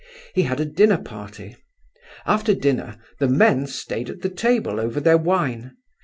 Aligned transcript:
He 0.33 0.41
had 0.41 0.59
a 0.59 0.65
dinner 0.65 0.97
party. 0.97 1.57
After 2.25 2.55
dinner 2.55 2.97
the 3.19 3.27
men 3.27 3.67
stayed 3.67 4.09
at 4.09 4.21
the 4.23 4.29
table 4.31 4.79
over 4.79 4.99
their 4.99 5.15
wine. 5.19 5.75